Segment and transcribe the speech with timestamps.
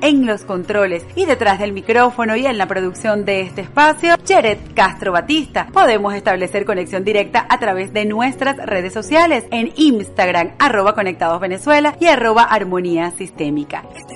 [0.00, 4.58] en los controles y detrás del micrófono y en la producción de este espacio, Jared
[4.74, 5.66] Castro Batista.
[5.72, 11.96] Podemos establecer conexión directa a través de nuestras redes sociales en Instagram, arroba Conectados Venezuela
[12.00, 13.82] y arroba Armonía Sistémica.
[13.96, 14.14] Este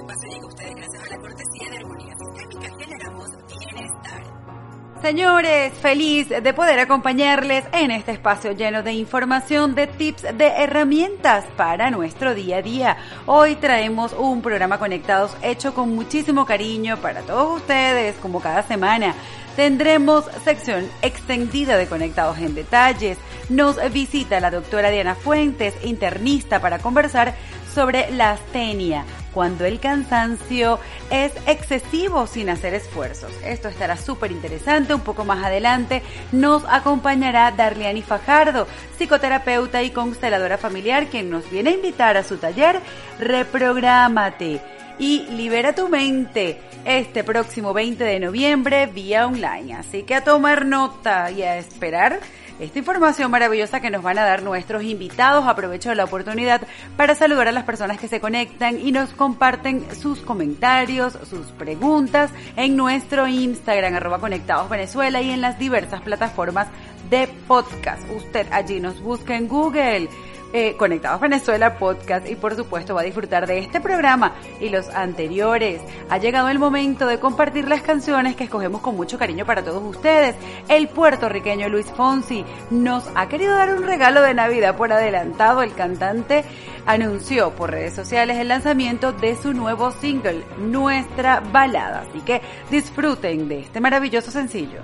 [5.02, 11.44] Señores, feliz de poder acompañarles en este espacio lleno de información, de tips, de herramientas
[11.56, 12.96] para nuestro día a día.
[13.26, 19.16] Hoy traemos un programa Conectados hecho con muchísimo cariño para todos ustedes, como cada semana.
[19.56, 23.18] Tendremos sección extendida de Conectados en Detalles.
[23.48, 27.34] Nos visita la doctora Diana Fuentes, internista, para conversar
[27.74, 30.78] sobre la astenia, cuando el cansancio
[31.10, 33.32] es excesivo sin hacer esfuerzos.
[33.44, 34.94] Esto estará súper interesante.
[34.94, 36.02] Un poco más adelante
[36.32, 38.66] nos acompañará Darliani Fajardo,
[38.96, 42.80] psicoterapeuta y consteladora familiar, quien nos viene a invitar a su taller
[43.18, 44.60] Reprográmate
[44.98, 49.74] y libera tu mente este próximo 20 de noviembre vía online.
[49.74, 52.20] Así que a tomar nota y a esperar
[52.60, 55.46] esta información maravillosa que nos van a dar nuestros invitados.
[55.46, 56.62] Aprovecho la oportunidad
[56.96, 62.30] para saludar a las personas que se conectan y nos comparten sus comentarios, sus preguntas
[62.56, 66.68] en nuestro Instagram, arroba conectados Venezuela y en las diversas plataformas
[67.10, 68.02] de podcast.
[68.10, 70.08] Usted allí nos busca en Google
[70.52, 74.88] eh, Conectados Venezuela Podcast y por supuesto va a disfrutar de este programa y los
[74.90, 75.80] anteriores.
[76.10, 79.82] Ha llegado el momento de compartir las canciones que escogemos con mucho cariño para todos
[79.82, 80.36] ustedes.
[80.68, 85.62] El puertorriqueño Luis Fonsi nos ha querido dar un regalo de Navidad por adelantado.
[85.62, 86.44] El cantante
[86.86, 92.04] anunció por redes sociales el lanzamiento de su nuevo single, Nuestra Balada.
[92.08, 92.40] Así que
[92.70, 94.82] disfruten de este maravilloso sencillo.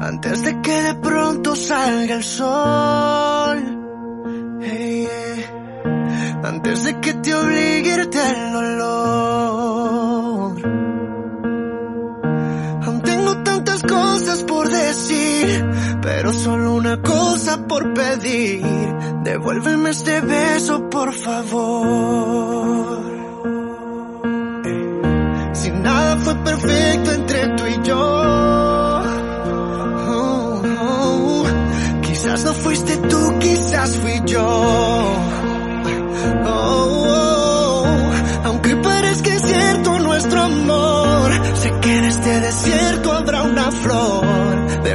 [0.00, 3.80] Antes de que de pronto salga el sol.
[6.42, 8.90] Antes de que te obligue el dolor.
[12.82, 15.68] Aún tengo tantas cosas por decir,
[16.00, 18.64] pero solo una cosa por pedir.
[19.22, 23.00] Devuélveme este beso, por favor.
[25.52, 27.89] Si nada fue perfecto entre tú y yo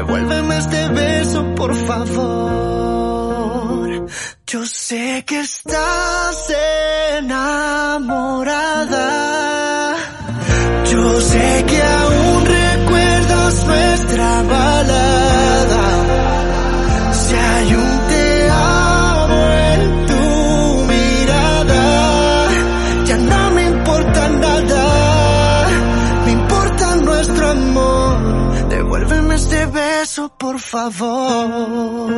[0.05, 2.05] Devuélveme este beso, por favor.
[4.45, 6.53] Yo sé que estás
[7.17, 8.35] enamorada.
[10.91, 15.34] Yo sé que aún recuerdas nuestra balada
[30.75, 32.11] favor.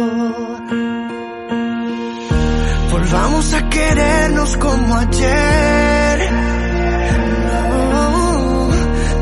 [2.91, 6.17] Volvamos a querernos como ayer.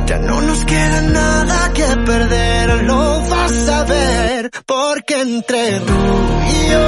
[0.08, 3.02] ya no nos queda nada que perder, lo
[3.32, 6.02] vas a ver porque entre tú
[6.54, 6.88] y yo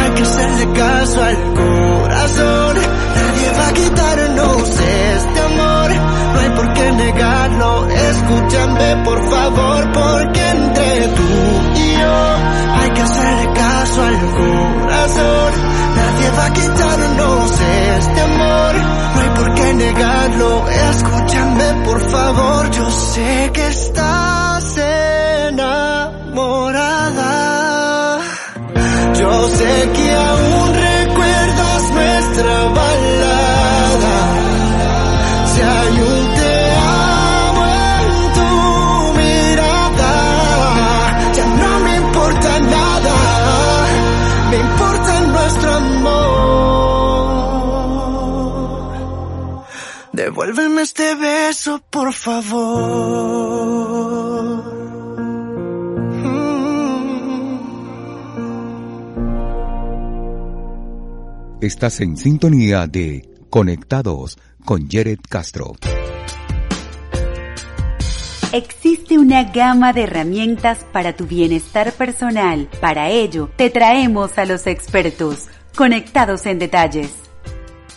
[0.00, 2.74] hay que hacerle caso al corazón.
[3.16, 5.88] Nadie va a quitarnos este amor,
[6.32, 7.88] no hay por qué negarlo.
[7.88, 10.51] Escúchame por favor, porque
[13.98, 15.52] al corazón.
[15.96, 17.60] Nadie va a quitarnos
[17.98, 18.74] este amor,
[19.14, 20.68] no hay por qué negarlo.
[20.90, 24.76] Escúchame por favor, yo sé que estás
[25.48, 26.12] enamorado
[29.22, 30.16] yo sé que
[50.42, 53.52] Devuélveme este beso, por favor.
[61.60, 65.76] Estás en sintonía de Conectados con Jared Castro.
[68.52, 72.68] Existe una gama de herramientas para tu bienestar personal.
[72.80, 75.46] Para ello, te traemos a los expertos,
[75.76, 77.31] conectados en detalles.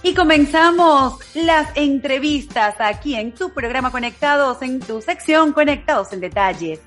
[0.06, 6.80] Y comenzamos las entrevistas aquí en tu programa Conectados, en tu sección Conectados en Detalles.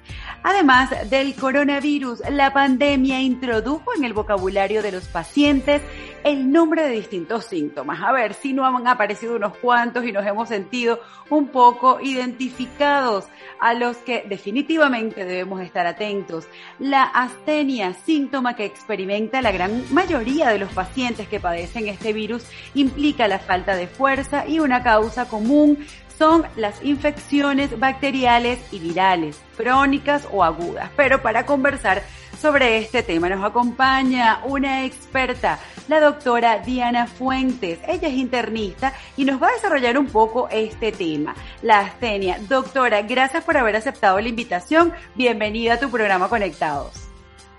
[0.42, 5.82] Además del coronavirus, la pandemia introdujo en el vocabulario de los pacientes
[6.24, 8.00] el nombre de distintos síntomas.
[8.02, 11.00] A ver si no han aparecido unos cuantos y nos hemos sentido
[11.30, 13.26] un poco identificados
[13.60, 16.46] a los que definitivamente debemos estar atentos.
[16.78, 22.44] La astenia, síntoma que experimenta la gran mayoría de los pacientes que padecen este virus,
[22.74, 25.78] implica la falta de fuerza y una causa común
[26.18, 30.90] son las infecciones bacteriales y virales, crónicas o agudas.
[30.96, 32.02] Pero para conversar
[32.40, 37.78] sobre este tema nos acompaña una experta, la doctora Diana Fuentes.
[37.86, 42.38] Ella es internista y nos va a desarrollar un poco este tema, la astenia.
[42.48, 44.92] Doctora, gracias por haber aceptado la invitación.
[45.14, 47.08] Bienvenida a tu programa Conectados.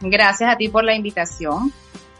[0.01, 1.73] Gracias a ti por la invitación.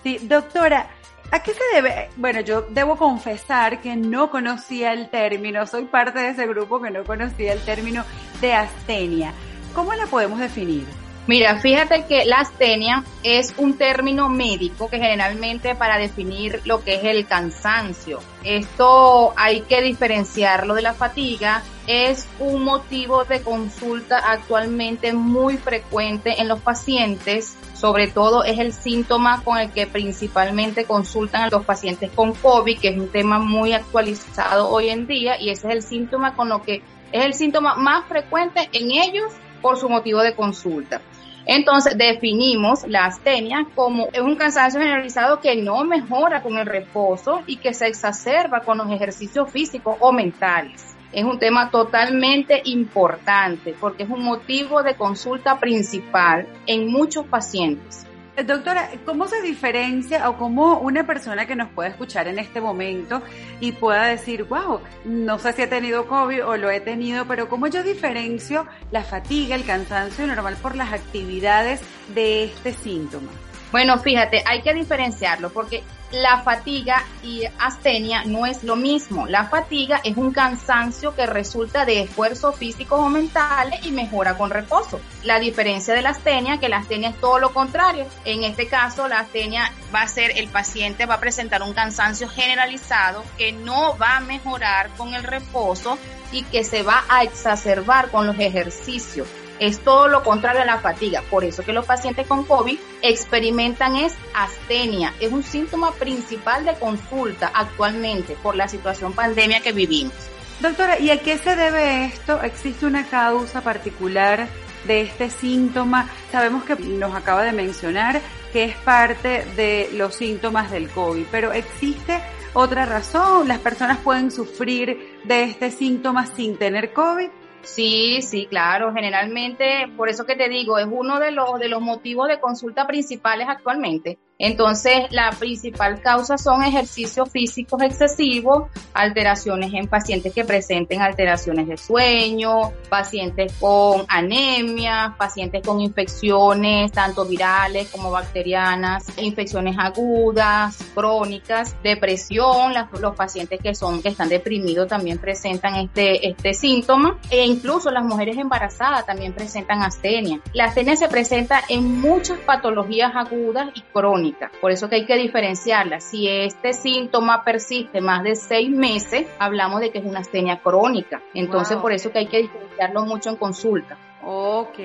[0.04, 0.90] Sí, doctora,
[1.32, 2.10] ¿A qué se debe?
[2.16, 6.90] Bueno, yo debo confesar que no conocía el término, soy parte de ese grupo que
[6.90, 8.04] no conocía el término
[8.42, 9.32] de astenia.
[9.76, 10.86] ¿Cómo la podemos definir?
[11.28, 16.96] Mira, fíjate que la astenia es un término médico que generalmente para definir lo que
[16.96, 18.20] es el cansancio.
[18.44, 21.62] Esto hay que diferenciarlo de la fatiga.
[21.86, 28.74] Es un motivo de consulta actualmente muy frecuente en los pacientes sobre todo es el
[28.74, 33.40] síntoma con el que principalmente consultan a los pacientes con COVID, que es un tema
[33.40, 36.82] muy actualizado hoy en día y ese es el síntoma con lo que
[37.14, 39.32] es el síntoma más frecuente en ellos
[39.62, 41.00] por su motivo de consulta.
[41.46, 47.58] Entonces definimos la astenia como un cansancio generalizado que no mejora con el reposo y
[47.58, 54.04] que se exacerba con los ejercicios físicos o mentales es un tema totalmente importante porque
[54.04, 58.06] es un motivo de consulta principal en muchos pacientes.
[58.40, 62.62] Eh, doctora, ¿cómo se diferencia o cómo una persona que nos pueda escuchar en este
[62.62, 63.22] momento
[63.60, 67.50] y pueda decir, wow, no sé si he tenido COVID o lo he tenido, pero
[67.50, 71.82] cómo yo diferencio la fatiga, el cansancio normal por las actividades
[72.14, 73.32] de este síntoma?
[73.72, 79.28] Bueno, fíjate, hay que diferenciarlo porque la fatiga y astenia no es lo mismo.
[79.28, 84.50] La fatiga es un cansancio que resulta de esfuerzos físicos o mentales y mejora con
[84.50, 85.00] reposo.
[85.24, 88.06] La diferencia de la astenia, que la astenia es todo lo contrario.
[88.26, 92.28] En este caso, la astenia va a ser, el paciente va a presentar un cansancio
[92.28, 95.98] generalizado que no va a mejorar con el reposo
[96.32, 99.28] y que se va a exacerbar con los ejercicios
[99.60, 101.22] es todo lo contrario a la fatiga.
[101.30, 105.14] Por eso que los pacientes con COVID experimentan es astenia.
[105.20, 110.14] Es un síntoma principal de consulta actualmente por la situación pandemia que vivimos.
[110.60, 112.42] Doctora, ¿y a qué se debe esto?
[112.44, 114.48] ¿Existe una causa particular
[114.86, 116.10] de este síntoma?
[116.32, 118.20] Sabemos que nos acaba de mencionar
[118.52, 122.20] que es parte de los síntomas del COVID, pero ¿existe
[122.54, 123.48] otra razón?
[123.48, 127.30] ¿Las personas pueden sufrir de este síntoma sin tener COVID?
[127.62, 128.94] Sí, sí, claro.
[128.94, 132.88] Generalmente, por eso que te digo, es uno de los, de los motivos de consulta
[132.88, 134.18] principales actualmente.
[134.42, 141.76] Entonces, la principal causa son ejercicios físicos excesivos, alteraciones en pacientes que presenten alteraciones de
[141.76, 152.74] sueño, pacientes con anemia, pacientes con infecciones tanto virales como bacterianas, infecciones agudas, crónicas, depresión,
[153.02, 158.06] los pacientes que son que están deprimidos también presentan este este síntoma e incluso las
[158.06, 160.40] mujeres embarazadas también presentan astenia.
[160.54, 164.29] La astenia se presenta en muchas patologías agudas y crónicas
[164.62, 166.00] por eso que hay que diferenciarla.
[166.00, 171.22] Si este síntoma persiste más de seis meses, hablamos de que es una astenia crónica.
[171.34, 173.98] Entonces, por eso que hay que diferenciarlo mucho en consulta.
[174.22, 174.80] Ok.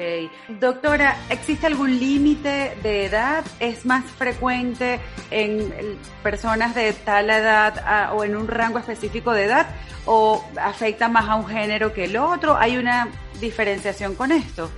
[0.60, 3.44] Doctora, ¿existe algún límite de edad?
[3.58, 9.44] ¿Es más frecuente en personas de tal edad ah, o en un rango específico de
[9.44, 9.66] edad?
[10.06, 12.56] ¿O afecta más a un género que el otro?
[12.56, 13.08] ¿Hay una
[13.40, 14.70] diferenciación con esto?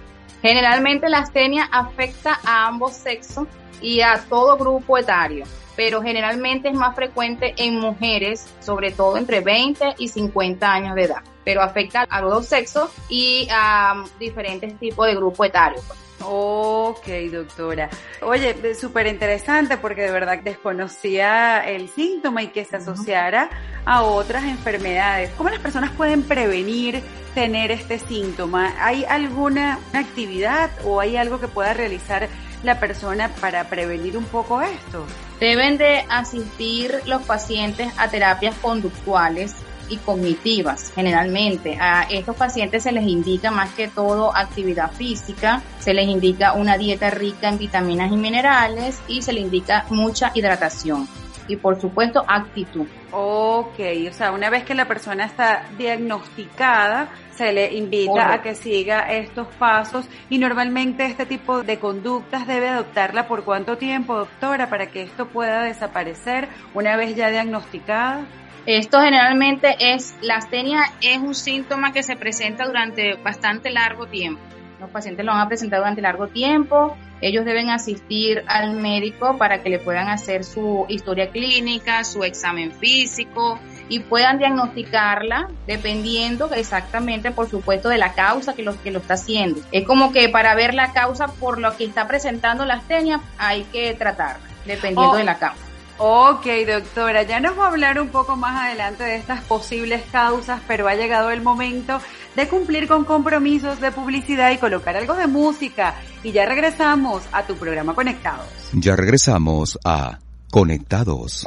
[0.47, 3.49] Generalmente la astenia afecta a ambos sexos
[3.81, 9.41] y a todo grupo etario, pero generalmente es más frecuente en mujeres, sobre todo entre
[9.41, 14.79] 20 y 50 años de edad, pero afecta a los dos sexos y a diferentes
[14.79, 15.81] tipos de grupo etario.
[16.23, 17.91] Ok, doctora.
[18.23, 23.51] Oye, súper interesante porque de verdad desconocía el síntoma y que se asociara
[23.85, 25.31] a otras enfermedades.
[25.37, 27.03] ¿Cómo las personas pueden prevenir
[27.37, 28.73] tener este síntoma?
[28.81, 32.31] ¿Hay alguna actividad o hay algo que pueda realizar
[32.63, 35.05] la persona para prevenir un poco esto?
[35.39, 39.55] Deben de asistir los pacientes a terapias conductuales
[39.91, 40.91] y cognitivas.
[40.95, 46.55] Generalmente a estos pacientes se les indica más que todo actividad física, se les indica
[46.55, 51.07] una dieta rica en vitaminas y minerales y se les indica mucha hidratación
[51.49, 52.87] y por supuesto actitud.
[53.13, 53.79] Ok,
[54.09, 59.13] o sea, una vez que la persona está diagnosticada, se le invita a que siga
[59.13, 64.87] estos pasos y normalmente este tipo de conductas debe adoptarla por cuánto tiempo, doctora, para
[64.87, 68.25] que esto pueda desaparecer una vez ya diagnosticada.
[68.65, 74.41] Esto generalmente es, la astenia es un síntoma que se presenta durante bastante largo tiempo.
[74.81, 76.97] Los pacientes lo van a presentar durante largo tiempo.
[77.21, 82.73] Ellos deben asistir al médico para que le puedan hacer su historia clínica, su examen
[82.73, 88.99] físico y puedan diagnosticarla dependiendo exactamente, por supuesto, de la causa que lo, que lo
[88.99, 89.61] está haciendo.
[89.73, 93.65] Es como que para ver la causa por lo que está presentando la astenia hay
[93.65, 95.17] que tratarla, dependiendo oh.
[95.17, 95.67] de la causa.
[95.99, 100.61] Ok, doctora, ya nos va a hablar un poco más adelante de estas posibles causas,
[100.69, 102.01] pero ha llegado el momento
[102.35, 105.95] de cumplir con compromisos de publicidad y colocar algo de música.
[106.23, 108.47] Y ya regresamos a tu programa Conectados.
[108.75, 110.19] Ya regresamos a
[110.51, 111.47] Conectados.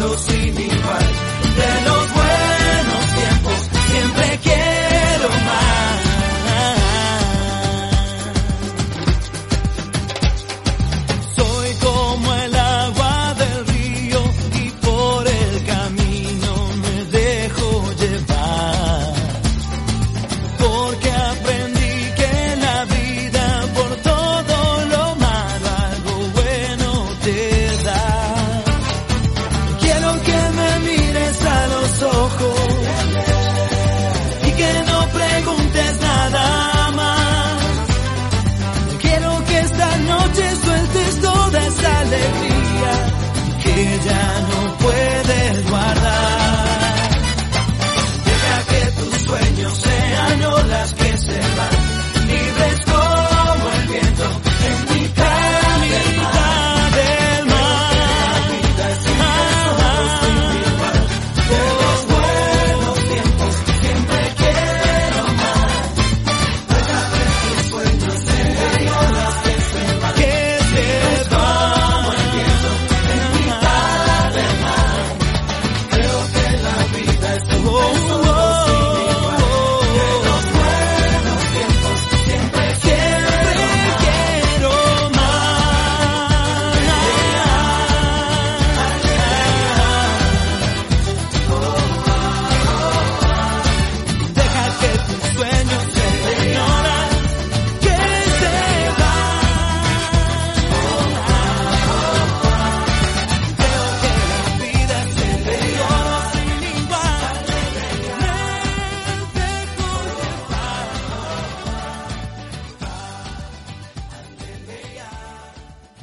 [0.00, 1.09] Quiero que me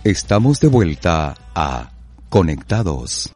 [0.08, 1.90] Estamos de vuelta a
[2.30, 3.34] Conectados.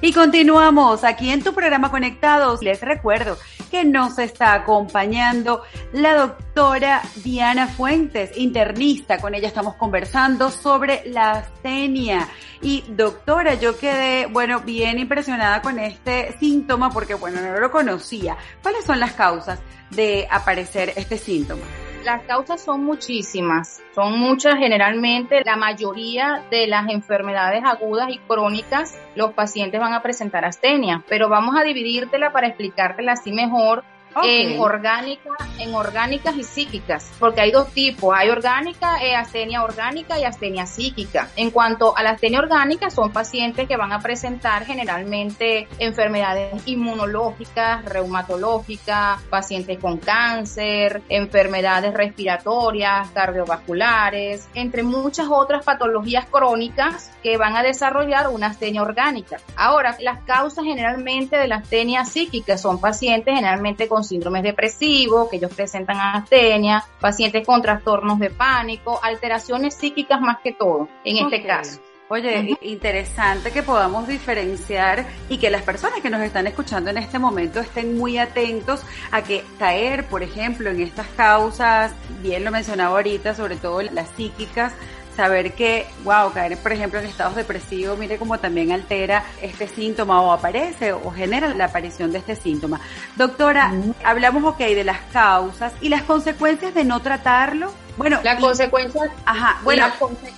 [0.00, 2.62] Y continuamos aquí en tu programa Conectados.
[2.62, 3.36] Les recuerdo
[3.70, 5.60] que nos está acompañando
[5.92, 9.18] la doctora Diana Fuentes, internista.
[9.18, 12.30] Con ella estamos conversando sobre la astenia.
[12.62, 18.38] Y doctora, yo quedé, bueno, bien impresionada con este síntoma porque, bueno, no lo conocía.
[18.62, 21.66] ¿Cuáles son las causas de aparecer este síntoma?
[22.06, 28.96] Las causas son muchísimas, son muchas generalmente, la mayoría de las enfermedades agudas y crónicas,
[29.16, 33.82] los pacientes van a presentar astenia, pero vamos a dividírtela para explicártela así mejor
[34.24, 40.18] en orgánica, en orgánicas y psíquicas, porque hay dos tipos, hay orgánica, eh, astenia orgánica
[40.18, 41.28] y astenia psíquica.
[41.36, 47.84] En cuanto a la astenia orgánica, son pacientes que van a presentar generalmente enfermedades inmunológicas,
[47.84, 57.62] reumatológicas, pacientes con cáncer, enfermedades respiratorias, cardiovasculares, entre muchas otras patologías crónicas que van a
[57.62, 59.38] desarrollar una astenia orgánica.
[59.56, 65.36] Ahora, las causas generalmente de la astenia psíquica son pacientes generalmente con síndromes depresivos, que
[65.36, 71.42] ellos presentan astenia, pacientes con trastornos de pánico, alteraciones psíquicas más que todo, en este
[71.44, 71.80] caso.
[72.08, 77.18] Oye, interesante que podamos diferenciar y que las personas que nos están escuchando en este
[77.18, 81.92] momento estén muy atentos a que caer, por ejemplo, en estas causas,
[82.22, 84.72] bien lo mencionaba ahorita, sobre todo las psíquicas,
[85.16, 90.20] saber que, wow, caer, por ejemplo, en estados depresivos, mire cómo también altera este síntoma
[90.20, 92.80] o aparece o genera la aparición de este síntoma.
[93.16, 93.72] Doctora,
[94.04, 97.72] hablamos, ok, de las causas y las consecuencias de no tratarlo.
[97.96, 99.86] Bueno, la consecuencia, ajá, bueno,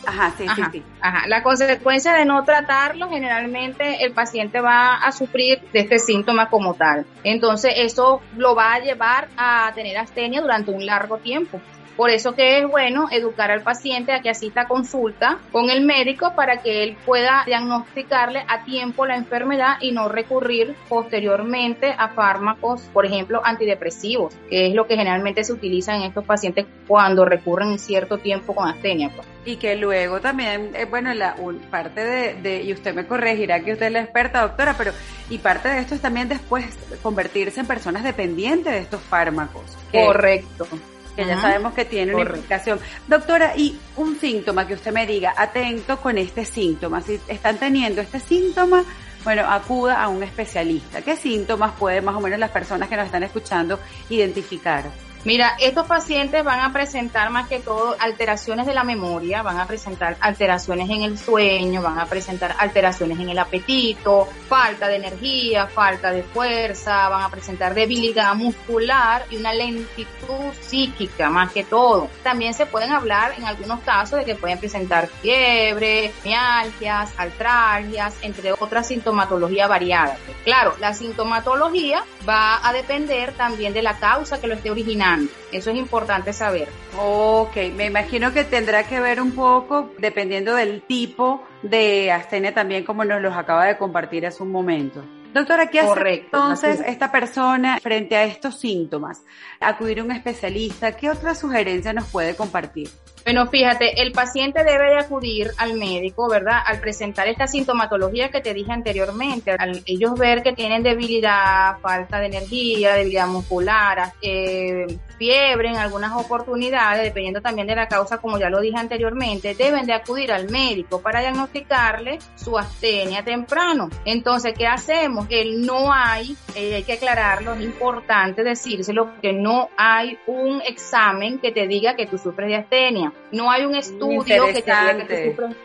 [0.07, 0.83] ajá, sí, sí, sí.
[1.01, 6.51] Ajá, la consecuencia de no tratarlo, generalmente el paciente va a sufrir de este síntoma
[6.51, 7.05] como tal.
[7.25, 11.61] Entonces, eso lo va a llevar a tener astenia durante un largo tiempo.
[11.99, 16.33] Por eso que es bueno educar al paciente a que asista consulta con el médico
[16.37, 22.83] para que él pueda diagnosticarle a tiempo la enfermedad y no recurrir posteriormente a fármacos,
[22.93, 27.81] por ejemplo, antidepresivos, que es lo que generalmente se utiliza en estos pacientes cuando recurren
[27.81, 29.11] cierto tiempo con astenia.
[29.11, 29.27] Pues.
[29.45, 31.35] Y que luego también, eh, bueno, la
[31.69, 34.93] parte de, de, y usted me corregirá que usted es la experta, doctora, pero
[35.31, 36.65] y parte de esto es también después
[37.03, 39.77] convertirse en personas dependientes de estos fármacos.
[39.91, 42.79] Correcto que ya sabemos que tiene una implicación.
[43.07, 48.01] Doctora, y un síntoma que usted me diga, atento con este síntoma, si están teniendo
[48.01, 48.85] este síntoma,
[49.25, 51.03] bueno, acuda a un especialista.
[51.03, 53.79] ¿Qué síntomas pueden más o menos las personas que nos están escuchando
[54.11, 54.85] identificar?
[55.25, 59.67] Mira, estos pacientes van a presentar más que todo alteraciones de la memoria, van a
[59.67, 65.67] presentar alteraciones en el sueño, van a presentar alteraciones en el apetito, falta de energía,
[65.67, 72.09] falta de fuerza, van a presentar debilidad muscular y una lentitud psíquica más que todo.
[72.23, 78.53] También se pueden hablar en algunos casos de que pueden presentar fiebre, mialgias, altralgias, entre
[78.53, 80.19] otras sintomatologías variadas.
[80.45, 85.08] Claro, la sintomatología va a depender también de la causa que lo esté originando
[85.53, 86.69] eso es importante saber.
[86.99, 92.85] Ok, me imagino que tendrá que ver un poco dependiendo del tipo de astenia también
[92.85, 95.03] como nos los acaba de compartir hace un momento.
[95.33, 99.25] Doctora, ¿qué hace entonces esta persona frente a estos síntomas?
[99.61, 102.89] Acudir a un especialista, ¿qué otra sugerencia nos puede compartir?
[103.29, 106.63] Bueno, fíjate, el paciente debe de acudir al médico, ¿verdad?
[106.65, 112.21] Al presentar esta sintomatología que te dije anteriormente, al ellos ver que tienen debilidad, falta
[112.21, 114.87] de energía, debilidad muscular, eh,
[115.19, 119.85] fiebre en algunas oportunidades, dependiendo también de la causa, como ya lo dije anteriormente, deben
[119.85, 123.91] de acudir al médico para diagnosticarle su astenia temprano.
[124.07, 125.27] Entonces, ¿qué hacemos?
[125.27, 131.39] Que no hay, eh, hay que aclararlo, es importante decírselo, que no hay un examen
[131.39, 133.13] que te diga que tú sufres de astenia.
[133.31, 135.57] No hay un estudio que te diga que tú sufres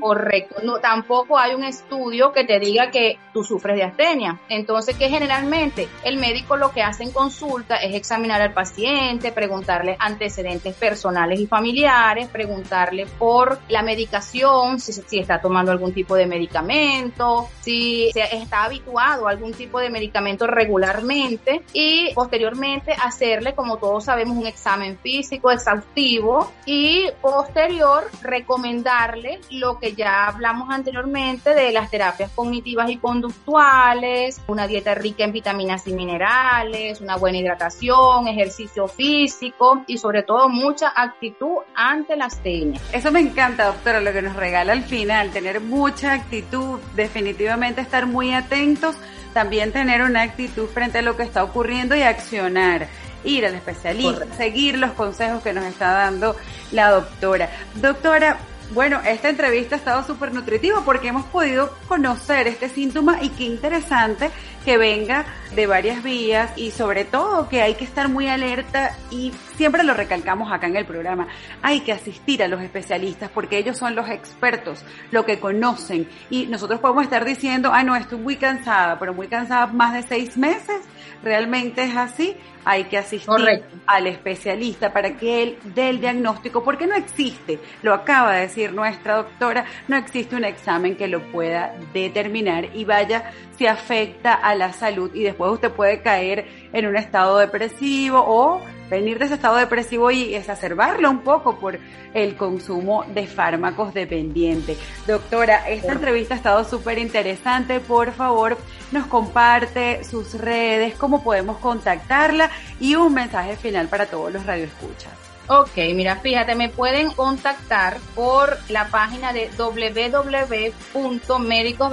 [0.00, 0.56] Correcto.
[0.62, 4.38] No, tampoco hay un estudio que te diga que tú sufres de astenia.
[4.48, 9.96] Entonces, que generalmente el médico lo que hace en consulta es examinar al paciente, preguntarle
[9.98, 16.26] antecedentes personales y familiares, preguntarle por la medicación, si, si está tomando algún tipo de
[16.26, 24.04] medicamento, si está habituado a algún tipo de medicamento regularmente y posteriormente hacerle, como todos
[24.04, 31.90] sabemos, un examen físico exhaustivo y posterior recomendarle lo que ya hablamos anteriormente de las
[31.90, 38.88] terapias cognitivas y conductuales, una dieta rica en vitaminas y minerales, una buena hidratación, ejercicio
[38.88, 42.80] físico y sobre todo mucha actitud ante la astenia.
[42.92, 48.06] Eso me encanta, doctora, lo que nos regala al final, tener mucha actitud, definitivamente estar
[48.06, 48.96] muy atentos,
[49.32, 52.88] también tener una actitud frente a lo que está ocurriendo y accionar.
[53.24, 56.36] ir al especialista, seguir los consejos que nos está dando
[56.72, 57.50] la doctora.
[57.74, 58.38] Doctora,
[58.70, 63.44] bueno, esta entrevista ha estado súper nutritiva porque hemos podido conocer este síntoma y qué
[63.44, 64.30] interesante
[64.64, 69.32] que venga de varias vías y sobre todo que hay que estar muy alerta y
[69.56, 71.28] siempre lo recalcamos acá en el programa,
[71.62, 76.06] hay que asistir a los especialistas porque ellos son los expertos, lo que conocen.
[76.28, 80.02] Y nosotros podemos estar diciendo, ah, no, estoy muy cansada, pero muy cansada más de
[80.02, 80.82] seis meses,
[81.22, 86.86] realmente es así, hay que asistir al especialista para que él dé el diagnóstico, porque
[86.86, 91.74] no existe, lo acaba de decir nuestra doctora, no existe un examen que lo pueda
[91.92, 96.96] determinar y vaya si afecta a la salud y después usted puede caer en un
[96.96, 101.78] estado depresivo o venir de ese estado depresivo y exacerbarlo un poco por
[102.14, 104.78] el consumo de fármacos dependientes.
[105.06, 107.80] Doctora, esta entrevista ha estado súper interesante.
[107.80, 108.56] Por favor,
[108.92, 115.12] nos comparte sus redes, cómo podemos contactarla y un mensaje final para todos los radioescuchas.
[115.50, 121.90] Ok, mira, fíjate, me pueden contactar por la página de www.médicos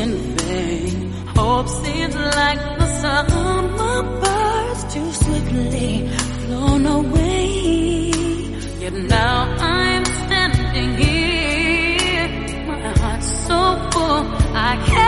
[0.05, 1.13] in vain.
[1.37, 6.09] Hope seems like the summer birds too swiftly
[6.45, 7.47] flown away.
[8.83, 12.29] Yet now I'm standing here,
[12.67, 13.61] my heart's so
[13.93, 14.23] full
[14.71, 15.04] I can't.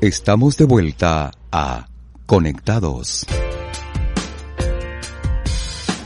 [0.00, 1.86] Estamos de vuelta a
[2.24, 3.26] Conectados.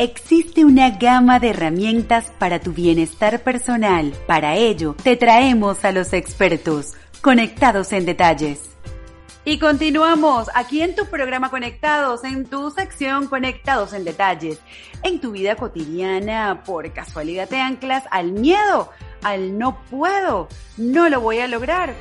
[0.00, 4.12] Existe una gama de herramientas para tu bienestar personal.
[4.26, 8.62] Para ello, te traemos a los expertos, conectados en detalles.
[9.44, 14.58] Y continuamos aquí en tu programa Conectados, en tu sección Conectados en Detalles.
[15.04, 18.90] En tu vida cotidiana, por casualidad te anclas al miedo,
[19.22, 21.94] al no puedo, no lo voy a lograr.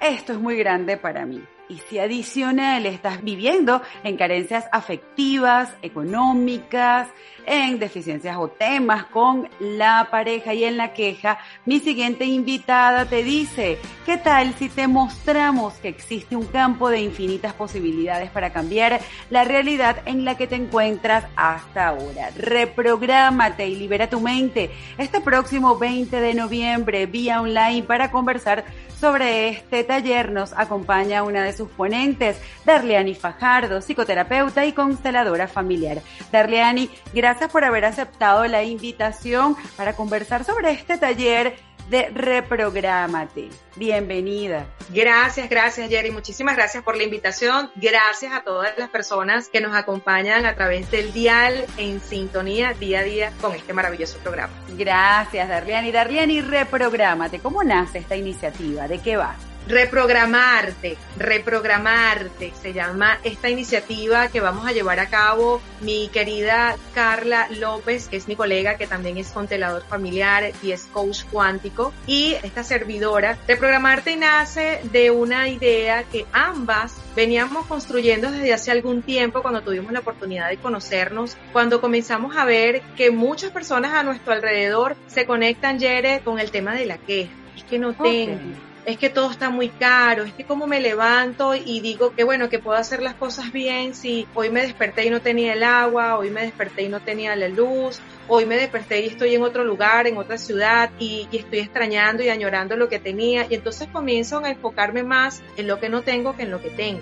[0.00, 1.42] Esto es muy grande para mí.
[1.68, 7.08] Y si adicional estás viviendo en carencias afectivas, económicas,
[7.46, 13.22] en deficiencias o temas con la pareja y en la queja, mi siguiente invitada te
[13.22, 19.00] dice, ¿qué tal si te mostramos que existe un campo de infinitas posibilidades para cambiar
[19.30, 22.30] la realidad en la que te encuentras hasta ahora?
[22.36, 28.64] Reprográmate y libera tu mente este próximo 20 de noviembre vía online para conversar
[28.98, 36.00] sobre este taller nos acompaña una de sus ponentes, Darleani Fajardo, psicoterapeuta y consteladora familiar.
[36.32, 41.56] Darleani, gracias por haber aceptado la invitación para conversar sobre este taller
[41.88, 43.48] de Reprográmate.
[43.76, 44.66] Bienvenida.
[44.88, 46.10] Gracias, gracias Jerry.
[46.10, 47.70] Muchísimas gracias por la invitación.
[47.76, 53.00] Gracias a todas las personas que nos acompañan a través del dial en sintonía día
[53.00, 54.52] a día con este maravilloso programa.
[54.76, 55.92] Gracias, Darliani.
[55.92, 57.38] Darliani, Reprográmate.
[57.38, 58.88] ¿Cómo nace esta iniciativa?
[58.88, 59.36] ¿De qué va?
[59.66, 67.48] Reprogramarte, reprogramarte, se llama esta iniciativa que vamos a llevar a cabo mi querida Carla
[67.50, 72.36] López, que es mi colega, que también es contelador familiar y es coach cuántico, y
[72.44, 73.38] esta servidora.
[73.48, 79.90] Reprogramarte nace de una idea que ambas veníamos construyendo desde hace algún tiempo cuando tuvimos
[79.90, 85.26] la oportunidad de conocernos, cuando comenzamos a ver que muchas personas a nuestro alrededor se
[85.26, 87.32] conectan, Yere, con el tema de la queja.
[87.56, 88.38] Es que no tengo
[88.86, 92.48] es que todo está muy caro, es que como me levanto y digo que bueno,
[92.48, 96.16] que puedo hacer las cosas bien si hoy me desperté y no tenía el agua,
[96.16, 99.64] hoy me desperté y no tenía la luz, hoy me desperté y estoy en otro
[99.64, 104.38] lugar, en otra ciudad y, estoy extrañando y añorando lo que tenía y entonces comienzo
[104.42, 107.00] a enfocarme más en lo que no tengo que en lo que tengo.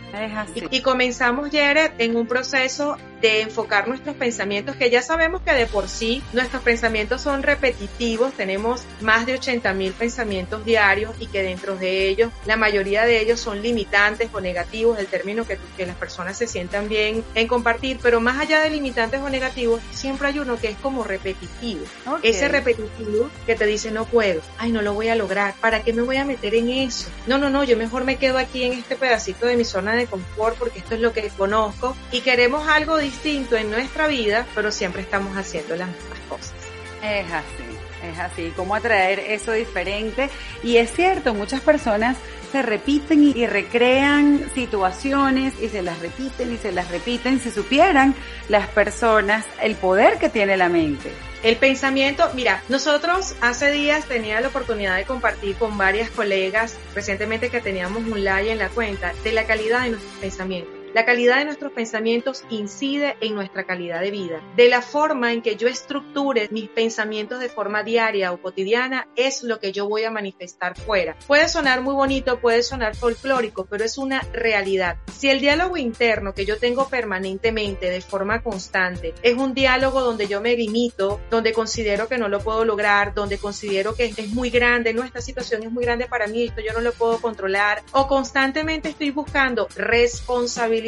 [0.55, 5.53] Y, y, comenzamos, Jared, en un proceso de enfocar nuestros pensamientos que ya sabemos que
[5.53, 11.29] de por sí nuestros pensamientos son repetitivos, tenemos más de 80 mil pensamientos diarios y
[11.29, 15.59] que dentro de ellos la mayoría de ellos son limitantes o negativos, el término que,
[15.77, 19.81] que las personas se sientan bien en compartir, pero más allá de limitantes o negativos,
[19.91, 21.85] siempre hay uno que es como repetitivo.
[22.22, 25.92] Ese repetitivo que te dice no puedo, ay no lo voy a lograr, ¿para qué
[25.92, 27.09] me voy a meter en eso?
[27.27, 30.07] No, no, no, yo mejor me quedo aquí en este pedacito de mi zona de
[30.07, 34.70] confort porque esto es lo que conozco y queremos algo distinto en nuestra vida, pero
[34.70, 36.53] siempre estamos haciendo las mismas cosas.
[37.03, 37.74] Es así,
[38.05, 40.31] es así, cómo atraer eso diferente.
[40.62, 42.17] Y es cierto, muchas personas
[42.53, 48.14] se repiten y recrean situaciones y se las repiten y se las repiten si supieran
[48.49, 51.11] las personas el poder que tiene la mente.
[51.43, 57.51] El pensamiento, mira, nosotros hace días tenía la oportunidad de compartir con varias colegas recientemente
[57.51, 60.74] que teníamos un live en la cuenta de la calidad de nuestros pensamientos.
[60.95, 64.41] La calidad de nuestros pensamientos incide en nuestra calidad de vida.
[64.55, 69.43] De la forma en que yo estructure mis pensamientos de forma diaria o cotidiana es
[69.43, 71.17] lo que yo voy a manifestar fuera.
[71.27, 74.99] Puede sonar muy bonito, puede sonar folclórico, pero es una realidad.
[75.13, 80.29] Si el diálogo interno que yo tengo permanentemente, de forma constante, es un diálogo donde
[80.29, 84.51] yo me limito, donde considero que no lo puedo lograr, donde considero que es muy
[84.51, 87.83] grande, no, esta situación es muy grande para mí, esto yo no lo puedo controlar,
[87.91, 90.84] o constantemente estoy buscando responsabilidad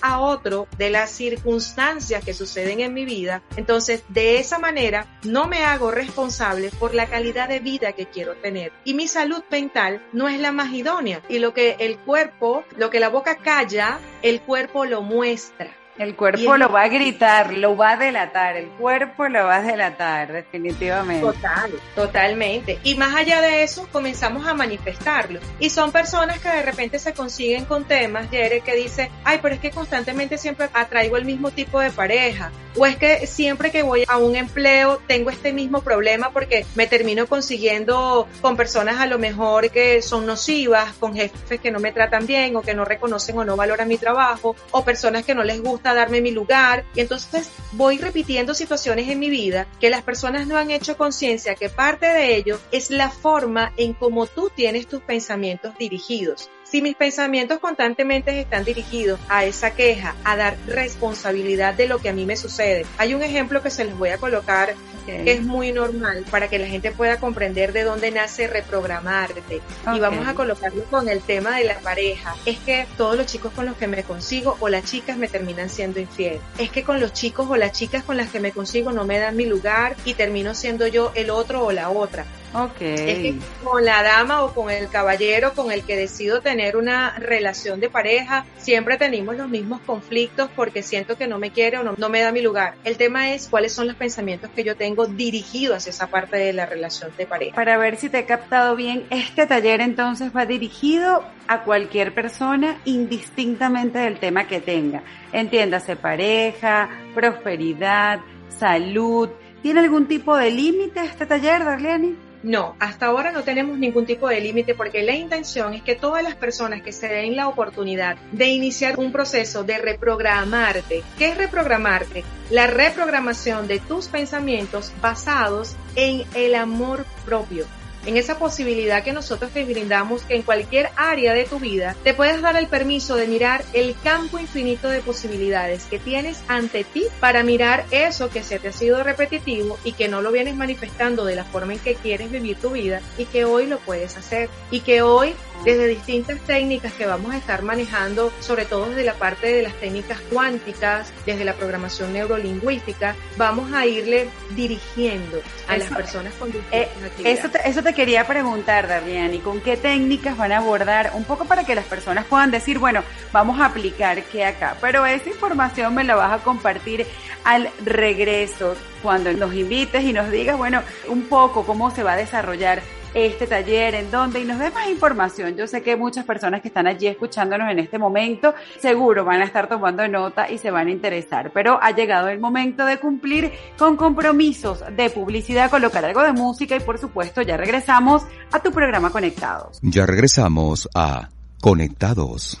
[0.00, 5.48] a otro de las circunstancias que suceden en mi vida, entonces de esa manera no
[5.48, 8.72] me hago responsable por la calidad de vida que quiero tener.
[8.84, 11.22] Y mi salud mental no es la más idónea.
[11.28, 15.79] Y lo que el cuerpo, lo que la boca calla, el cuerpo lo muestra.
[16.00, 19.62] El cuerpo lo va a gritar, lo va a delatar, el cuerpo lo va a
[19.62, 21.20] delatar, definitivamente.
[21.20, 22.78] Total, totalmente.
[22.84, 25.40] Y más allá de eso, comenzamos a manifestarlo.
[25.58, 29.56] Y son personas que de repente se consiguen con temas, Jere, que dice, ay, pero
[29.56, 32.50] es que constantemente siempre atraigo el mismo tipo de pareja.
[32.76, 36.86] O es que siempre que voy a un empleo tengo este mismo problema porque me
[36.86, 41.90] termino consiguiendo con personas a lo mejor que son nocivas, con jefes que no me
[41.90, 45.42] tratan bien o que no reconocen o no valoran mi trabajo, o personas que no
[45.42, 46.84] les gusta darme mi lugar.
[46.94, 51.54] Y entonces voy repitiendo situaciones en mi vida que las personas no han hecho conciencia
[51.54, 56.50] que parte de ello es la forma en cómo tú tienes tus pensamientos dirigidos.
[56.70, 62.10] Si mis pensamientos constantemente están dirigidos a esa queja, a dar responsabilidad de lo que
[62.10, 65.42] a mí me sucede, hay un ejemplo que se les voy a colocar que es
[65.42, 69.60] muy normal para que la gente pueda comprender de dónde nace reprogramarte.
[69.92, 72.36] Y vamos a colocarlo con el tema de la pareja.
[72.46, 75.68] Es que todos los chicos con los que me consigo o las chicas me terminan
[75.68, 76.38] siendo infiel.
[76.58, 79.18] Es que con los chicos o las chicas con las que me consigo no me
[79.18, 82.24] dan mi lugar y termino siendo yo el otro o la otra.
[82.52, 82.80] Ok.
[82.80, 87.16] Es que con la dama o con el caballero con el que decido tener una
[87.18, 91.84] relación de pareja, siempre tenemos los mismos conflictos porque siento que no me quiere o
[91.84, 92.74] no, no me da mi lugar.
[92.84, 96.52] El tema es cuáles son los pensamientos que yo tengo dirigidos hacia esa parte de
[96.52, 97.54] la relación de pareja.
[97.54, 102.80] Para ver si te he captado bien, este taller entonces va dirigido a cualquier persona
[102.84, 105.02] indistintamente del tema que tenga.
[105.32, 108.20] Entiéndase pareja, prosperidad,
[108.58, 109.28] salud.
[109.62, 112.29] ¿Tiene algún tipo de límite este taller, Darlene?
[112.42, 116.22] No, hasta ahora no tenemos ningún tipo de límite porque la intención es que todas
[116.22, 121.36] las personas que se den la oportunidad de iniciar un proceso de reprogramarte, ¿qué es
[121.36, 122.24] reprogramarte?
[122.50, 127.66] La reprogramación de tus pensamientos basados en el amor propio
[128.06, 132.14] en esa posibilidad que nosotros te brindamos que en cualquier área de tu vida te
[132.14, 137.04] puedas dar el permiso de mirar el campo infinito de posibilidades que tienes ante ti
[137.20, 141.24] para mirar eso que se te ha sido repetitivo y que no lo vienes manifestando
[141.24, 144.48] de la forma en que quieres vivir tu vida y que hoy lo puedes hacer
[144.70, 145.34] y que hoy
[145.64, 149.74] desde distintas técnicas que vamos a estar manejando, sobre todo desde la parte de las
[149.74, 156.88] técnicas cuánticas, desde la programación neurolingüística, vamos a irle dirigiendo a las personas con eh,
[157.24, 161.12] eso, te, eso te quería preguntar, Darlian, ¿y con qué técnicas van a abordar?
[161.14, 165.06] Un poco para que las personas puedan decir, bueno, vamos a aplicar qué acá, pero
[165.06, 167.06] esa información me la vas a compartir
[167.44, 172.16] al regreso, cuando nos invites y nos digas, bueno, un poco cómo se va a
[172.16, 172.82] desarrollar
[173.14, 175.56] este taller, en dónde y nos dé más información.
[175.56, 179.44] Yo sé que muchas personas que están allí escuchándonos en este momento seguro van a
[179.44, 183.52] estar tomando nota y se van a interesar, pero ha llegado el momento de cumplir
[183.78, 188.70] con compromisos de publicidad, colocar algo de música y por supuesto ya regresamos a tu
[188.70, 189.78] programa Conectados.
[189.82, 191.28] Ya regresamos a
[191.60, 192.60] Conectados.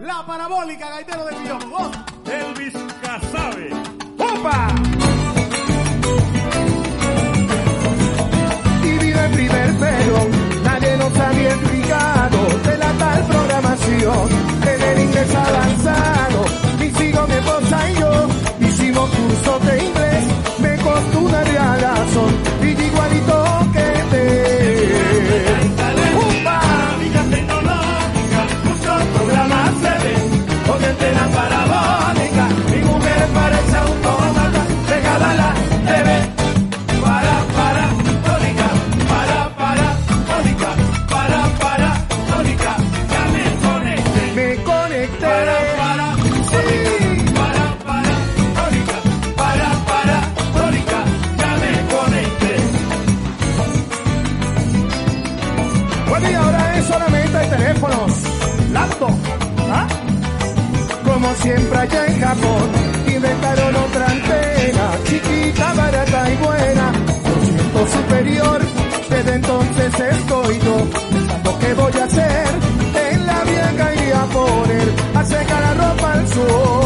[0.00, 1.60] La parabólica gaitero de Millón.
[2.26, 3.70] Elvis Casabe.
[4.18, 4.74] ¡Opa!
[8.82, 10.18] Y vive en primer pelo,
[10.64, 14.28] nadie nos había explicado de la tal programación,
[14.62, 16.44] tener inglés avanzado.
[16.78, 18.28] Mi sigo, mi esposa y yo
[18.68, 20.24] hicimos curso de inglés,
[20.58, 22.45] me costó una real razón
[61.46, 62.66] siempre allá en Japón,
[63.06, 66.92] inventaron otra antena, chiquita, barata y buena,
[67.72, 68.60] 200 superior,
[69.10, 70.76] desde entonces estoy yo,
[71.12, 72.48] pensando qué voy a hacer,
[73.12, 76.85] en la vieja iría a poner, a secar la ropa al sol.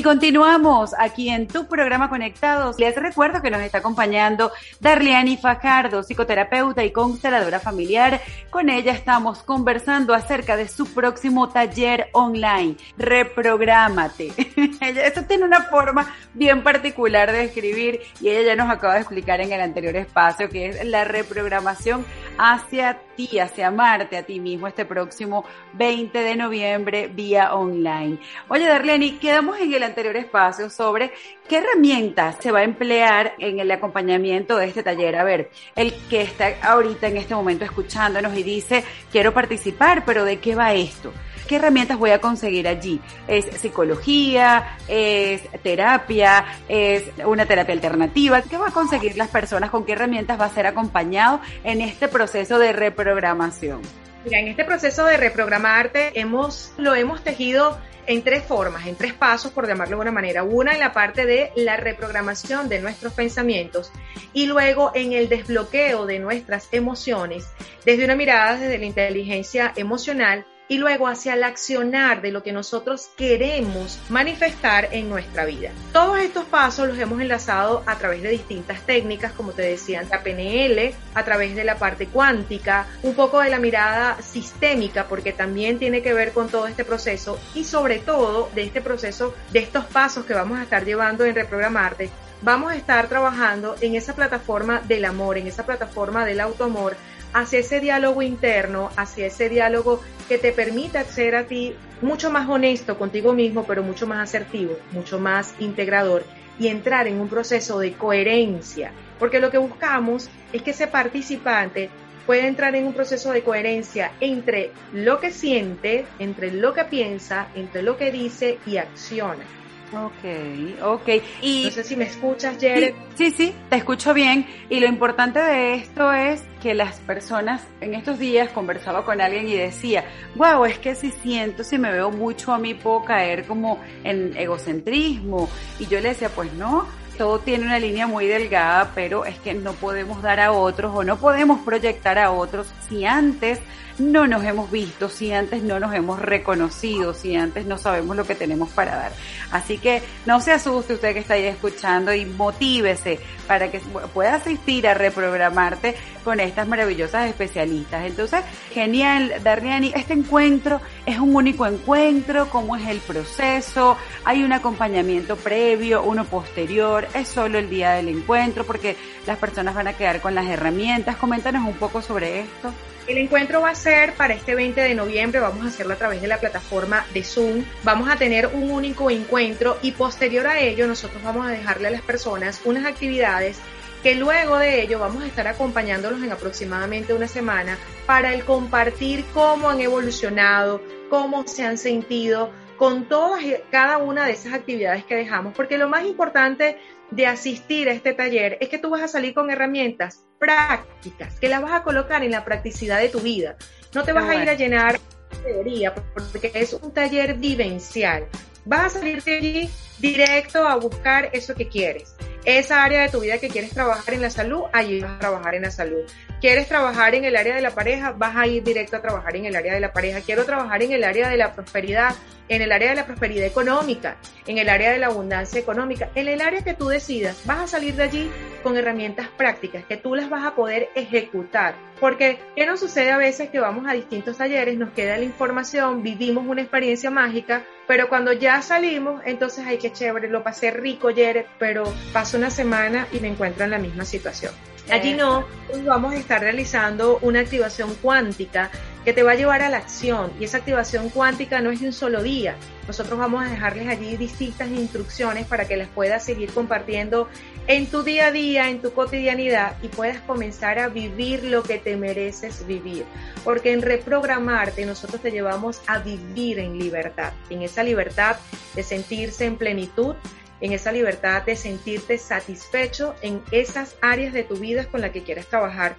[0.00, 2.78] Y continuamos aquí en tu programa Conectados.
[2.78, 8.18] Les recuerdo que nos está acompañando Darliani Fajardo, psicoterapeuta y consteladora familiar.
[8.48, 14.32] Con ella estamos conversando acerca de su próximo taller online, Reprográmate.
[14.80, 19.42] Esto tiene una forma bien particular de escribir y ella ya nos acaba de explicar
[19.42, 22.06] en el anterior espacio que es la reprogramación
[22.38, 25.44] hacia ti, hacia amarte a ti mismo este próximo
[25.74, 28.18] 20 de noviembre vía online.
[28.48, 31.12] Oye, Darlene, quedamos en el anterior espacio sobre
[31.48, 35.16] qué herramientas se va a emplear en el acompañamiento de este taller.
[35.16, 40.24] A ver, el que está ahorita en este momento escuchándonos y dice, quiero participar, pero
[40.24, 41.12] ¿de qué va esto?
[41.50, 43.00] ¿Qué herramientas voy a conseguir allí?
[43.26, 44.78] ¿Es psicología?
[44.86, 46.44] ¿Es terapia?
[46.68, 48.40] ¿Es una terapia alternativa?
[48.42, 49.70] ¿Qué va a conseguir las personas?
[49.70, 53.82] ¿Con qué herramientas va a ser acompañado en este proceso de reprogramación?
[54.24, 57.78] Mira, en este proceso de reprogramarte hemos, lo hemos tejido
[58.10, 60.42] en tres formas, en tres pasos, por llamarlo de una manera.
[60.42, 63.92] Una en la parte de la reprogramación de nuestros pensamientos
[64.32, 67.46] y luego en el desbloqueo de nuestras emociones
[67.84, 72.52] desde una mirada desde la inteligencia emocional y luego hacia el accionar de lo que
[72.52, 75.72] nosotros queremos manifestar en nuestra vida.
[75.92, 80.22] Todos estos pasos los hemos enlazado a través de distintas técnicas, como te decía, la
[80.22, 85.80] PNL, a través de la parte cuántica, un poco de la mirada sistémica, porque también
[85.80, 89.86] tiene que ver con todo este proceso y sobre todo de este proceso, de estos
[89.86, 92.10] pasos que vamos a estar llevando en Reprogramarte,
[92.42, 96.96] vamos a estar trabajando en esa plataforma del amor, en esa plataforma del autoamor,
[97.32, 102.48] hacia ese diálogo interno, hacia ese diálogo que te permita ser a ti mucho más
[102.48, 106.24] honesto contigo mismo, pero mucho más asertivo, mucho más integrador
[106.58, 108.92] y entrar en un proceso de coherencia.
[109.18, 111.90] Porque lo que buscamos es que ese participante
[112.26, 117.48] pueda entrar en un proceso de coherencia entre lo que siente, entre lo que piensa,
[117.54, 119.44] entre lo que dice y acciona.
[119.92, 121.08] Ok, ok.
[121.42, 122.94] Y no sé si me escuchas, Jared.
[123.16, 124.46] Sí, sí, te escucho bien.
[124.68, 129.48] Y lo importante de esto es que las personas, en estos días conversaba con alguien
[129.48, 130.04] y decía,
[130.36, 134.36] wow, es que si siento, si me veo mucho a mí, puedo caer como en
[134.36, 135.48] egocentrismo.
[135.80, 136.86] Y yo le decía, pues no,
[137.18, 141.04] todo tiene una línea muy delgada, pero es que no podemos dar a otros o
[141.04, 143.58] no podemos proyectar a otros si antes
[143.98, 148.24] no nos hemos visto, si antes no nos hemos reconocido, si antes no sabemos lo
[148.24, 149.12] que tenemos para dar.
[149.50, 153.80] Así que no se asuste usted que está ahí escuchando y motívese para que
[154.14, 158.04] pueda asistir a reprogramarte con estas maravillosas especialistas.
[158.04, 164.52] Entonces, genial, Darniani, este encuentro es un único encuentro, cómo es el proceso, hay un
[164.52, 169.94] acompañamiento previo, uno posterior, es solo el día del encuentro porque las personas van a
[169.94, 171.16] quedar con las herramientas.
[171.16, 172.72] Coméntanos un poco sobre esto.
[173.10, 176.22] El encuentro va a ser para este 20 de noviembre, vamos a hacerlo a través
[176.22, 177.64] de la plataforma de Zoom.
[177.82, 181.90] Vamos a tener un único encuentro y posterior a ello nosotros vamos a dejarle a
[181.90, 183.58] las personas unas actividades
[184.04, 189.24] que luego de ello vamos a estar acompañándolos en aproximadamente una semana para el compartir
[189.34, 193.42] cómo han evolucionado, cómo se han sentido con todas
[193.72, 196.78] cada una de esas actividades que dejamos, porque lo más importante
[197.10, 201.48] de asistir a este taller es que tú vas a salir con herramientas prácticas, que
[201.48, 203.56] las vas a colocar en la practicidad de tu vida.
[203.94, 204.98] No te vas a ir a llenar
[205.42, 208.26] teoría, porque es un taller vivencial.
[208.64, 212.14] Vas a salir de allí directo a buscar eso que quieres.
[212.44, 215.54] Esa área de tu vida que quieres trabajar en la salud, allí vas a trabajar
[215.54, 216.00] en la salud.
[216.40, 218.12] ¿Quieres trabajar en el área de la pareja?
[218.12, 220.20] Vas a ir directo a trabajar en el área de la pareja.
[220.22, 222.14] Quiero trabajar en el área de la prosperidad,
[222.48, 224.16] en el área de la prosperidad económica,
[224.46, 227.36] en el área de la abundancia económica, en el área que tú decidas.
[227.44, 228.30] Vas a salir de allí
[228.60, 231.74] con herramientas prácticas que tú las vas a poder ejecutar.
[231.98, 236.02] Porque, ¿qué nos sucede a veces que vamos a distintos talleres, nos queda la información,
[236.02, 241.08] vivimos una experiencia mágica, pero cuando ya salimos, entonces hay que chévere, lo pasé rico,
[241.08, 244.52] ayer, pero paso una semana y me encuentro en la misma situación.
[244.90, 245.46] Allí no,
[245.84, 248.70] vamos a estar realizando una activación cuántica
[249.04, 251.86] que te va a llevar a la acción y esa activación cuántica no es de
[251.86, 252.56] un solo día.
[252.86, 257.28] Nosotros vamos a dejarles allí distintas instrucciones para que las puedas seguir compartiendo
[257.66, 261.78] en tu día a día, en tu cotidianidad y puedas comenzar a vivir lo que
[261.78, 263.04] te mereces vivir.
[263.44, 268.36] Porque en reprogramarte nosotros te llevamos a vivir en libertad, en esa libertad
[268.74, 270.14] de sentirse en plenitud,
[270.60, 275.22] en esa libertad de sentirte satisfecho en esas áreas de tu vida con las que
[275.22, 275.96] quieres trabajar.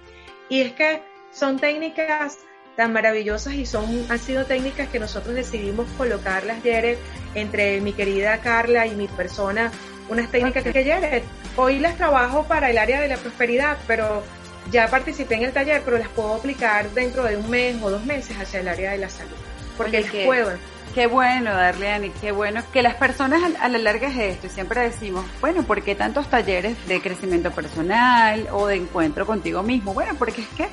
[0.48, 2.38] Y es que son técnicas
[2.76, 6.96] tan maravillosas y son han sido técnicas que nosotros decidimos colocarlas, Jared,
[7.34, 9.70] entre mi querida Carla y mi persona,
[10.08, 11.22] unas técnicas que Jared,
[11.56, 14.22] hoy las trabajo para el área de la prosperidad, pero
[14.70, 18.04] ya participé en el taller, pero las puedo aplicar dentro de un mes o dos
[18.04, 19.36] meses hacia el área de la salud.
[19.76, 20.50] Porque Oye, las qué- puedo.
[20.94, 24.82] Qué bueno, Darleani, qué bueno que las personas a, la larga es esto y siempre
[24.82, 29.94] decimos, bueno, ¿por qué tantos talleres de crecimiento personal o de encuentro contigo mismo?
[29.94, 30.68] Bueno, porque es que,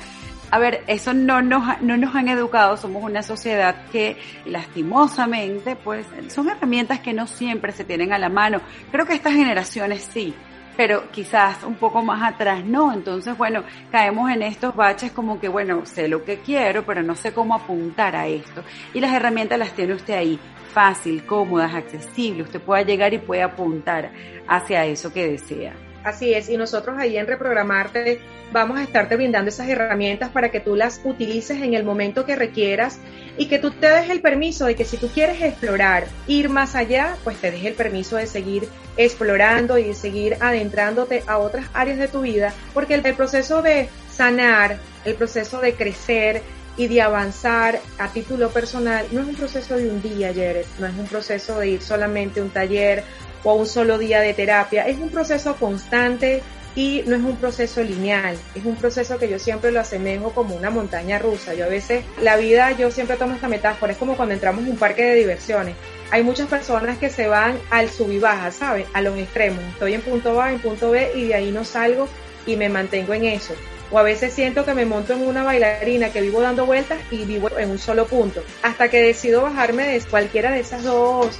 [0.50, 6.06] a ver, eso no nos, no nos han educado, somos una sociedad que lastimosamente, pues,
[6.28, 8.60] son herramientas que no siempre se tienen a la mano.
[8.90, 10.34] Creo que estas generaciones sí,
[10.76, 12.92] pero quizás un poco más atrás no.
[12.92, 17.14] Entonces, bueno, caemos en estos baches como que, bueno, sé lo que quiero, pero no
[17.14, 18.64] sé cómo apuntar a esto.
[18.92, 20.40] Y las herramientas las tiene usted ahí,
[20.72, 22.46] fácil, cómodas, accesibles.
[22.46, 24.10] Usted puede llegar y puede apuntar
[24.48, 25.74] hacia eso que desea.
[26.02, 28.20] Así es, y nosotros ahí en Reprogramarte
[28.52, 32.36] vamos a estarte brindando esas herramientas para que tú las utilices en el momento que
[32.36, 32.98] requieras
[33.36, 36.74] y que tú te des el permiso de que si tú quieres explorar, ir más
[36.74, 41.66] allá, pues te des el permiso de seguir explorando y de seguir adentrándote a otras
[41.74, 46.42] áreas de tu vida, porque el, proceso de sanar, el proceso de crecer
[46.76, 50.86] y de avanzar a título personal no es un proceso de un día, Jared, no
[50.86, 53.04] es un proceso de ir solamente a un taller
[53.44, 56.42] o a un solo día de terapia, es un proceso constante
[56.76, 60.54] y no es un proceso lineal, es un proceso que yo siempre lo asemejo como
[60.54, 61.54] una montaña rusa.
[61.54, 64.70] Yo a veces, la vida, yo siempre tomo esta metáfora, es como cuando entramos en
[64.70, 65.74] un parque de diversiones.
[66.12, 68.84] Hay muchas personas que se van al sub y baja, ¿saben?
[68.92, 69.62] A los extremos.
[69.64, 72.08] Estoy en punto A, en punto B y de ahí no salgo
[72.46, 73.54] y me mantengo en eso.
[73.92, 77.24] O a veces siento que me monto en una bailarina que vivo dando vueltas y
[77.24, 78.42] vivo en un solo punto.
[78.62, 81.38] Hasta que decido bajarme de cualquiera de esas dos,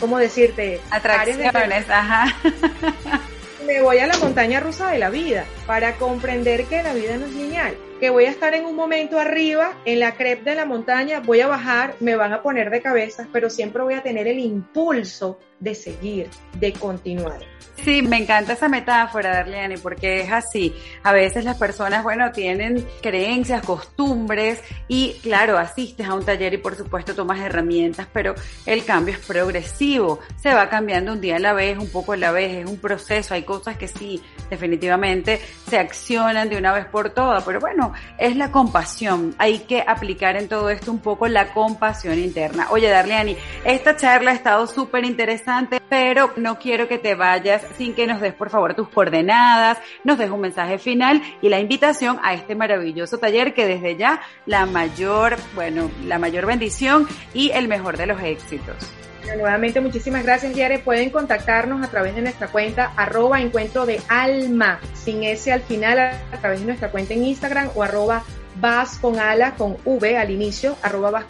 [0.00, 0.80] ¿cómo decirte?
[0.90, 2.36] áreas de Atracciones, ajá.
[3.66, 7.26] me voy a la montaña rusa de la vida para comprender que la vida no
[7.26, 10.64] es lineal, que voy a estar en un momento arriba, en la crepe de la
[10.64, 14.26] montaña, voy a bajar, me van a poner de cabeza, pero siempre voy a tener
[14.26, 17.40] el impulso de seguir, de continuar.
[17.84, 20.74] Sí, me encanta esa metáfora, Darlene, porque es así.
[21.04, 26.58] A veces las personas, bueno, tienen creencias, costumbres y claro, asistes a un taller y
[26.58, 28.34] por supuesto tomas herramientas, pero
[28.66, 30.18] el cambio es progresivo.
[30.36, 32.78] Se va cambiando un día a la vez, un poco a la vez, es un
[32.78, 33.34] proceso.
[33.34, 38.36] Hay cosas que sí, definitivamente se accionan de una vez por todas, pero bueno, es
[38.36, 39.36] la compasión.
[39.38, 42.66] Hay que aplicar en todo esto un poco la compasión interna.
[42.70, 45.47] Oye, Darliani, esta charla ha estado súper interesante,
[45.88, 50.18] pero no quiero que te vayas sin que nos des por favor tus coordenadas, nos
[50.18, 54.66] des un mensaje final y la invitación a este maravilloso taller que desde ya la
[54.66, 58.76] mayor, bueno, la mayor bendición y el mejor de los éxitos.
[59.36, 60.78] Nuevamente, muchísimas gracias, Yare.
[60.78, 65.98] Pueden contactarnos a través de nuestra cuenta arroba encuentro de alma, sin S al final,
[65.98, 68.24] a, través de nuestra cuenta en Instagram o arroba
[68.56, 69.16] vas con
[69.84, 71.24] V al inicio, arroba vas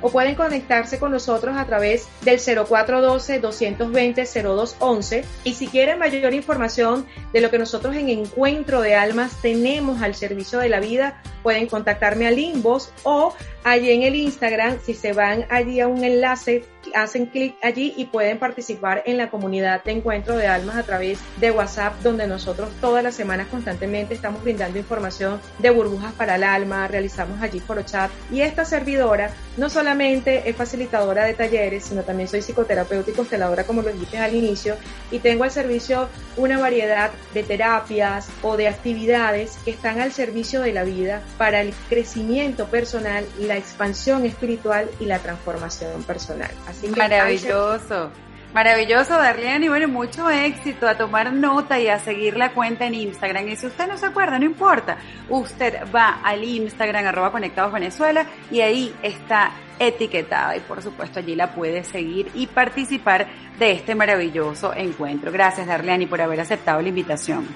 [0.00, 5.24] o pueden conectarse con nosotros a través del 0412-220-0211.
[5.44, 10.14] Y si quieren mayor información de lo que nosotros en Encuentro de Almas tenemos al
[10.14, 13.34] servicio de la vida, pueden contactarme al inbox o
[13.64, 18.06] allí en el Instagram, si se van allí a un enlace, hacen clic allí y
[18.06, 22.70] pueden participar en la comunidad de Encuentro de Almas a través de WhatsApp, donde nosotros
[22.80, 27.82] todas las semanas constantemente estamos brindando información de burbujas para el alma, realizamos allí foro
[27.82, 33.12] chat y esta servidora no solamente es facilitadora de talleres, sino también soy psicoterapeuta y
[33.12, 34.76] consteladora, como lo dijiste al inicio,
[35.10, 40.60] y tengo al servicio una variedad de terapias o de actividades que están al servicio
[40.60, 46.52] de la vida para el crecimiento personal, la expansión espiritual y la transformación personal.
[46.68, 48.12] Así que Maravilloso.
[48.52, 52.94] Maravilloso, Darlene, y bueno, mucho éxito a tomar nota y a seguir la cuenta en
[52.94, 53.48] Instagram.
[53.48, 54.98] Y si usted no se acuerda, no importa.
[55.28, 60.56] Usted va al Instagram, arroba conectados Venezuela, y ahí está etiquetada.
[60.56, 65.30] Y por supuesto, allí la puede seguir y participar de este maravilloso encuentro.
[65.30, 67.46] Gracias, Darlene, por haber aceptado la invitación.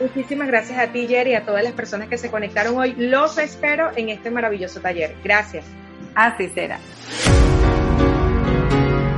[0.00, 2.94] Muchísimas gracias a ti, Jerry, y a todas las personas que se conectaron hoy.
[2.96, 5.14] Los espero en este maravilloso taller.
[5.22, 5.64] Gracias.
[6.16, 6.80] Así será.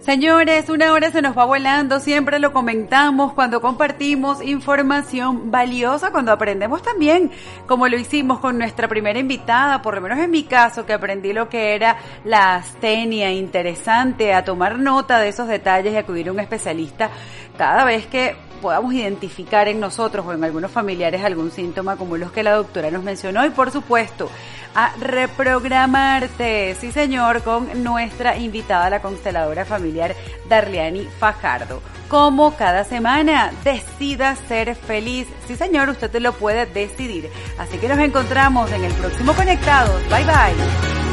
[0.00, 6.32] Señores, una hora se nos va volando, siempre lo comentamos cuando compartimos información valiosa, cuando
[6.32, 7.30] aprendemos también,
[7.66, 11.34] como lo hicimos con nuestra primera invitada, por lo menos en mi caso, que aprendí
[11.34, 16.32] lo que era la astenia, interesante, a tomar nota de esos detalles y acudir a
[16.32, 17.10] un especialista
[17.58, 22.32] cada vez que podamos identificar en nosotros o en algunos familiares algún síntoma como los
[22.32, 24.30] que la doctora nos mencionó y por supuesto
[24.74, 30.14] a reprogramarte, sí señor, con nuestra invitada, la consteladora familiar
[30.48, 31.82] Darliani Fajardo.
[32.08, 35.28] Como cada semana, decida ser feliz.
[35.46, 37.30] Sí señor, usted te lo puede decidir.
[37.58, 40.02] Así que nos encontramos en el próximo Conectados.
[40.08, 41.09] Bye bye.